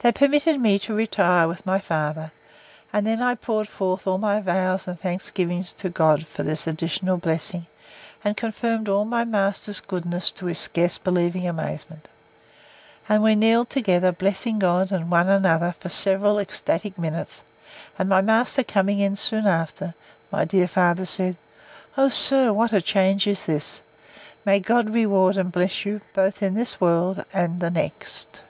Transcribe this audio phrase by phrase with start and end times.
[0.00, 2.30] They permitted me to retire with my father;
[2.92, 7.16] and then I poured forth all my vows and thanksgivings to God for this additional
[7.16, 7.66] blessing;
[8.22, 12.06] and confirmed all my master's goodness to his scarce believing amazement.
[13.08, 17.42] And we kneeled together, blessing God, and one another, for several ecstatic minutes
[17.98, 19.94] and my master coming in soon after,
[20.30, 21.34] my dear father said,
[21.96, 23.80] O sir, what a change is this!
[24.44, 28.42] May, God reward and bless you, both in this world and the next!